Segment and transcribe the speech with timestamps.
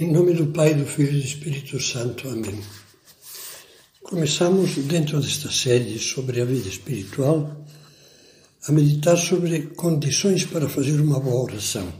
[0.00, 2.26] Em nome do Pai, do Filho e do Espírito Santo.
[2.26, 2.58] Amém.
[4.02, 7.66] Começamos, dentro desta série sobre a vida espiritual,
[8.66, 11.92] a meditar sobre condições para fazer uma boa oração.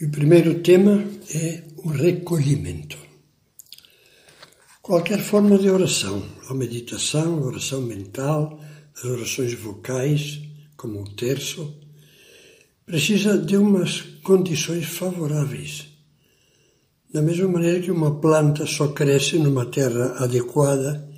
[0.00, 2.98] E o primeiro tema é o recolhimento.
[4.82, 8.60] Qualquer forma de oração, a meditação, a oração mental,
[8.96, 10.40] as orações vocais,
[10.76, 11.76] como o terço,
[12.84, 15.89] precisa de umas condições favoráveis.
[17.12, 21.10] Da mesma maneira que uma planta só cresce numa terra adequada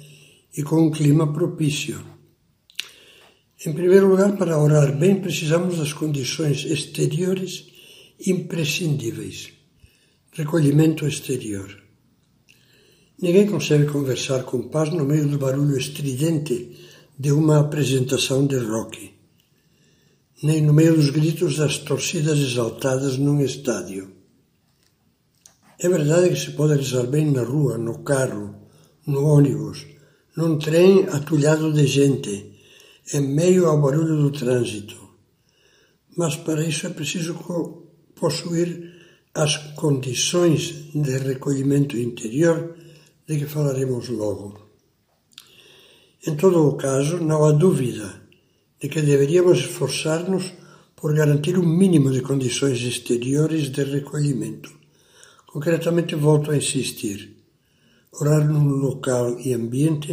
[0.57, 2.03] e com um clima propício.
[3.67, 7.67] Em primeiro lugar, para orar bem, precisamos das condições exteriores
[8.27, 9.53] imprescindíveis.
[10.33, 11.69] Recolhimento exterior.
[13.21, 16.75] Ninguém consegue conversar com paz no meio do barulho estridente
[17.19, 19.13] de uma apresentação de rock,
[20.43, 24.22] nem no meio dos gritos das torcidas exaltadas num estádio.
[25.85, 28.55] É verdade que se pode rezar bem na rua, no carro,
[29.05, 29.85] no ônibus,
[30.37, 32.55] num trem atulhado de gente,
[33.13, 34.97] em meio ao barulho do trânsito.
[36.17, 37.35] Mas para isso é preciso
[38.15, 38.93] possuir
[39.35, 42.77] as condições de recolhimento interior
[43.27, 44.61] de que falaremos logo.
[46.25, 48.23] Em todo o caso, não há dúvida
[48.81, 50.53] de que deveríamos esforçar-nos
[50.95, 54.82] por garantir um mínimo de condições exteriores de recolhimento.
[55.53, 57.37] Concretamente, volto a insistir:
[58.11, 60.13] orar num local e ambiente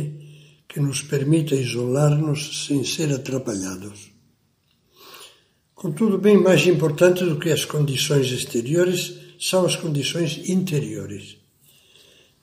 [0.68, 4.12] que nos permita isolar-nos sem ser atrapalhados.
[5.74, 11.38] Contudo, bem mais importante do que as condições exteriores são as condições interiores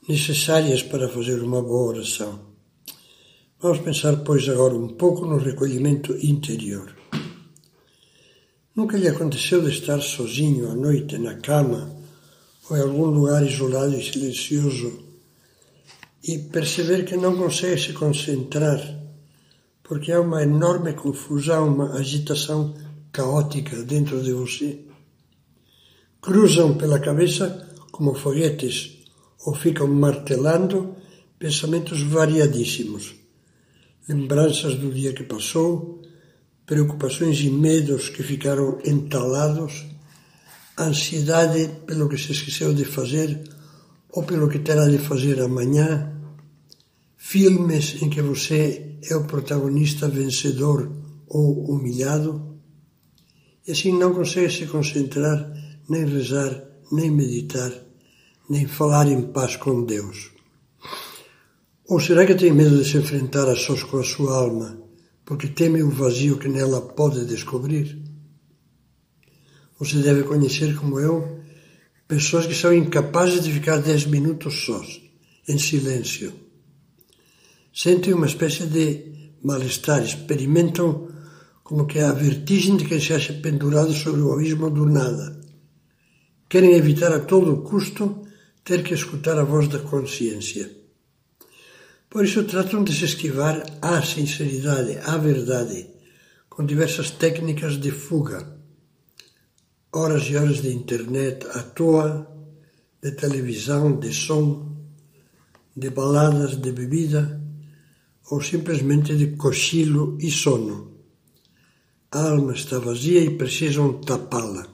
[0.08, 2.40] necessárias para fazer uma boa oração.
[3.60, 6.96] Vamos pensar, pois, agora um pouco no recolhimento interior.
[8.74, 11.95] Nunca lhe aconteceu de estar sozinho à noite na cama
[12.68, 15.02] ou em algum lugar isolado e silencioso
[16.22, 18.80] e perceber que não consegue se concentrar
[19.82, 22.74] porque há uma enorme confusão, uma agitação
[23.12, 24.80] caótica dentro de você?
[26.20, 29.04] Cruzam pela cabeça como foguetes
[29.44, 30.96] ou ficam martelando
[31.38, 33.14] pensamentos variadíssimos,
[34.08, 36.02] lembranças do dia que passou,
[36.66, 39.84] preocupações e medos que ficaram entalados,
[40.78, 43.42] ansiedade pelo que se esqueceu de fazer
[44.10, 46.12] ou pelo que terá de fazer amanhã,
[47.16, 50.90] filmes em que você é o protagonista vencedor
[51.26, 52.56] ou humilhado,
[53.66, 55.52] e assim não consegue se concentrar,
[55.88, 57.72] nem rezar, nem meditar
[58.48, 60.30] nem falar em paz com Deus?
[61.88, 64.78] Ou será que tem medo de se enfrentar a sós com a sua alma,
[65.24, 68.05] porque teme o vazio que nela pode descobrir?
[69.78, 71.40] Você deve conhecer, como eu,
[72.08, 75.02] pessoas que são incapazes de ficar dez minutos sós,
[75.46, 76.32] em silêncio.
[77.74, 81.08] Sentem uma espécie de mal-estar, experimentam
[81.62, 85.38] como que a vertigem de quem se acha pendurado sobre o abismo do nada.
[86.48, 88.26] Querem evitar a todo custo
[88.64, 90.70] ter que escutar a voz da consciência.
[92.08, 95.88] Por isso tratam de se esquivar à sinceridade, à verdade,
[96.48, 98.55] com diversas técnicas de fuga.
[99.92, 102.26] Horas e horas de internet à toa,
[103.02, 104.76] de televisão, de som,
[105.76, 107.40] de baladas, de bebida,
[108.30, 110.92] ou simplesmente de cochilo e sono.
[112.10, 114.66] A alma está vazia e precisam tapá-la.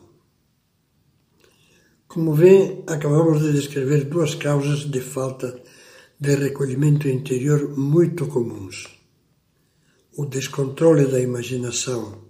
[2.06, 5.62] Como vê, acabamos de descrever duas causas de falta
[6.20, 8.86] de recolhimento interior muito comuns:
[10.16, 12.22] o descontrole da imaginação,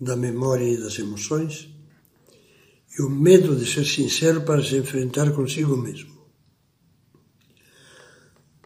[0.00, 1.73] da memória e das emoções,
[2.96, 6.14] e o medo de ser sincero para se enfrentar consigo mesmo.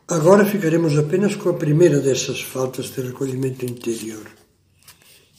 [0.06, 4.26] Agora ficaremos apenas com a primeira dessas faltas de recolhimento interior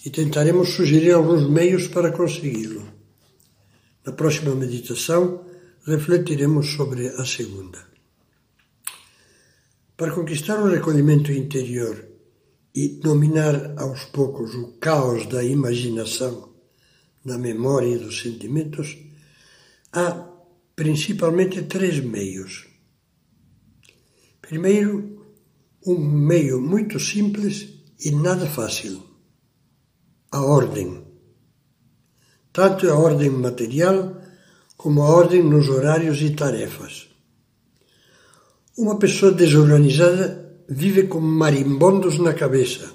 [0.05, 2.87] e tentaremos sugerir alguns meios para consegui-lo.
[4.05, 5.45] Na próxima meditação,
[5.85, 7.79] refletiremos sobre a segunda.
[9.97, 12.07] Para conquistar o recolhimento interior
[12.73, 16.53] e dominar aos poucos o caos da imaginação,
[17.29, 18.97] da memória e dos sentimentos,
[19.93, 20.27] há
[20.75, 22.67] principalmente três meios.
[24.41, 25.25] Primeiro,
[25.85, 27.69] um meio muito simples
[28.03, 29.01] e nada fácil:
[30.31, 31.09] a ordem
[32.51, 34.21] tanto a ordem material
[34.75, 37.07] como a ordem nos horários e tarefas.
[38.77, 42.91] Uma pessoa desorganizada vive com marimbondos na cabeça,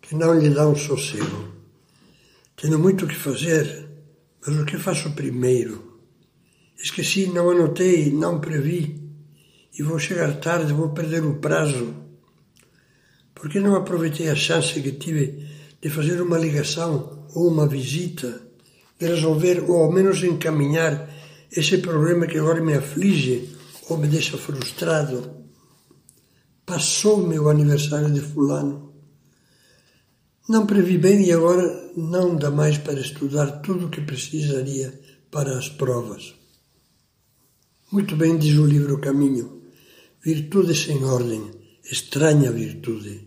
[0.00, 1.53] que não lhe dão sossego.
[2.64, 3.90] Tenho muito o que fazer,
[4.40, 6.00] mas o que faço primeiro?
[6.82, 9.02] Esqueci, não anotei, não previ.
[9.78, 11.94] E vou chegar tarde, vou perder o prazo.
[13.34, 15.46] Por que não aproveitei a chance que tive
[15.78, 18.40] de fazer uma ligação ou uma visita,
[18.98, 21.14] de resolver ou ao menos encaminhar
[21.52, 23.54] esse problema que agora me aflige
[23.90, 25.44] ou me deixa frustrado?
[26.64, 28.93] Passou meu aniversário de Fulano.
[30.46, 34.92] Não previ bem e agora não dá mais para estudar tudo o que precisaria
[35.30, 36.34] para as provas.
[37.90, 39.62] Muito bem diz o livro Caminho:
[40.22, 41.50] virtude sem ordem,
[41.90, 43.26] estranha virtude.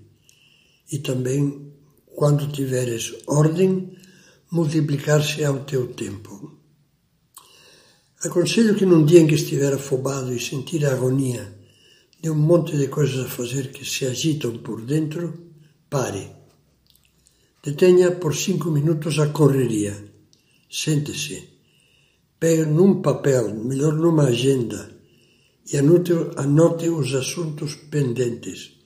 [0.91, 1.73] E também,
[2.05, 3.97] quando tiveres ordem,
[4.51, 6.55] multiplicar-se ao teu tempo.
[8.23, 11.51] Aconselho que num dia em que estiver afobado e sentir a agonia
[12.21, 15.51] de um monte de coisas a fazer que se agitam por dentro,
[15.89, 16.36] pare.
[17.63, 19.95] Detenha por cinco minutos a correria.
[20.69, 21.57] Sente-se
[22.39, 24.91] Pegue num papel, melhor numa agenda,
[25.73, 28.77] e anote, anote os assuntos pendentes,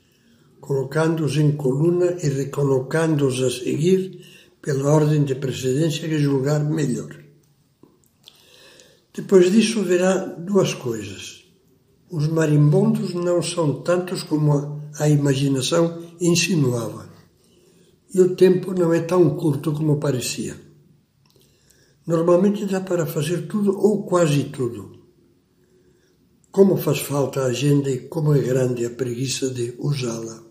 [0.62, 4.26] colocando-os em coluna e recolocando-os a seguir
[4.62, 7.14] pela ordem de precedência que julgar melhor.
[9.14, 11.44] Depois disso verá duas coisas.
[12.10, 17.10] Os marimbondos não são tantos como a imaginação insinuava,
[18.14, 20.56] e o tempo não é tão curto como parecia.
[22.06, 25.00] Normalmente dá para fazer tudo ou quase tudo.
[26.52, 30.44] Como faz falta a agenda e como é grande a preguiça de usá-la.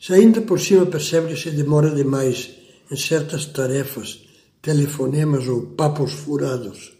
[0.00, 2.54] Se ainda por cima percebe que se demora demais
[2.90, 4.24] em certas tarefas,
[4.62, 6.96] telefonemas ou papos furados,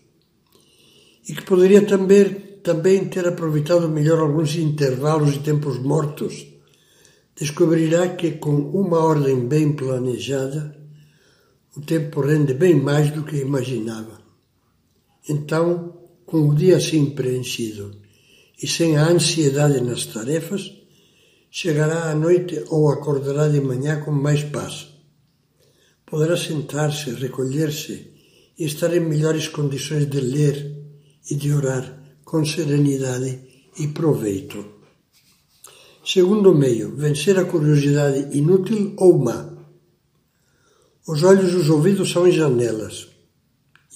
[1.28, 6.56] e que poderia também, também ter aproveitado melhor alguns intervalos e tempos mortos,
[7.38, 10.75] descobrirá que com uma ordem bem planejada,
[11.77, 14.19] o tempo rende bem mais do que imaginava.
[15.29, 15.94] Então,
[16.25, 18.00] com o dia assim preenchido
[18.61, 20.73] e sem a ansiedade nas tarefas,
[21.50, 24.88] chegará à noite ou acordará de manhã com mais paz.
[26.06, 28.15] Poderá sentar-se, recolher-se
[28.59, 30.75] e estar em melhores condições de ler
[31.31, 33.41] e de orar com serenidade
[33.79, 34.75] e proveito.
[36.06, 39.53] Segundo meio, vencer a curiosidade inútil ou má.
[41.05, 43.08] Os olhos e os ouvidos são janelas,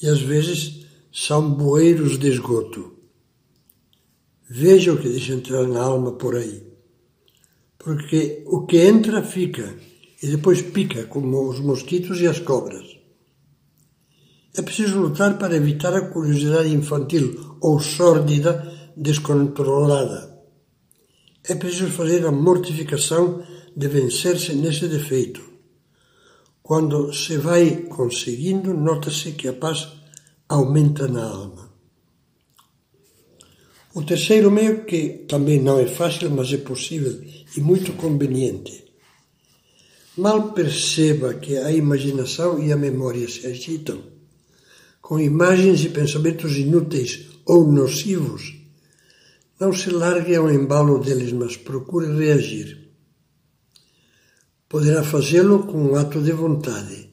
[0.03, 2.95] e às vezes são bueiros de esgoto.
[4.49, 6.67] Veja o que deixa entrar na alma por aí.
[7.79, 9.77] Porque o que entra fica
[10.21, 12.99] e depois pica, como os mosquitos e as cobras.
[14.57, 20.30] É preciso lutar para evitar a curiosidade infantil ou sórdida descontrolada.
[21.45, 23.43] É preciso fazer a mortificação
[23.77, 25.51] de vencer-se nesse defeito
[26.71, 29.89] quando se vai conseguindo, nota-se que a paz
[30.49, 31.69] aumenta na alma.
[33.93, 37.21] O terceiro meio, que também não é fácil, mas é possível
[37.57, 38.85] e muito conveniente.
[40.17, 44.05] Mal perceba que a imaginação e a memória se agitam,
[45.03, 48.60] com imagens e pensamentos inúteis ou nocivos,
[49.61, 52.89] não se largue ao embalo deles, mas procure reagir.
[54.67, 57.11] Poderá fazê-lo com um ato de vontade.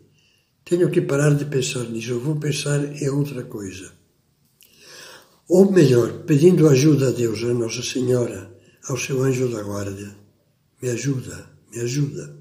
[0.63, 3.91] Tenho que parar de pensar nisso, vou pensar em outra coisa.
[5.49, 8.49] Ou melhor, pedindo ajuda a Deus, a Nossa Senhora,
[8.87, 10.15] ao seu anjo da guarda.
[10.81, 12.37] Me ajuda, me ajuda.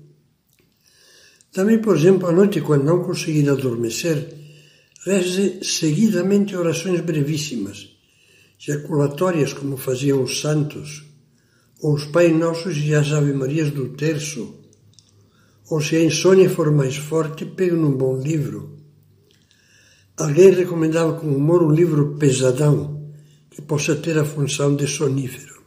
[1.53, 4.35] Também, por exemplo, à noite, quando não conseguir adormecer,
[5.05, 7.96] reze seguidamente orações brevíssimas,
[8.59, 11.05] jaculatórias como faziam os santos,
[11.81, 14.55] ou os Pai Nossos e as Ave Marias do Terço,
[15.69, 18.79] ou se a insônia for mais forte, pegue num bom livro.
[20.17, 23.13] Alguém recomendava com humor um livro pesadão,
[23.51, 25.63] que possa ter a função de sonífero.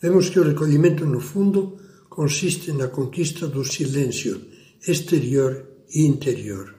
[0.00, 4.40] Vemos que o recolhimento, no fundo, consiste na conquista do silêncio
[4.86, 6.74] exterior e interior.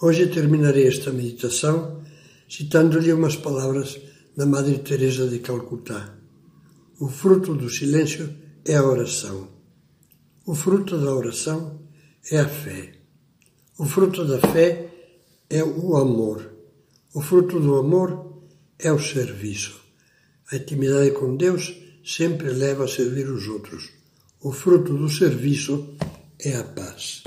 [0.00, 2.03] Hoje terminarei esta meditação
[2.48, 4.00] citando-lhe umas palavras
[4.36, 6.14] da Madre Teresa de Calcutá.
[6.98, 8.34] O fruto do silêncio
[8.64, 9.48] é a oração.
[10.46, 11.80] O fruto da oração
[12.30, 12.92] é a fé.
[13.78, 14.90] O fruto da fé
[15.50, 16.52] é o amor.
[17.12, 18.42] O fruto do amor
[18.78, 19.80] é o serviço.
[20.52, 21.74] A intimidade com Deus
[22.04, 23.90] sempre leva a servir os outros.
[24.40, 25.96] O fruto do serviço
[26.38, 27.22] é a paz.